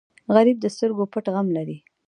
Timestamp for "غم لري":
1.33-1.77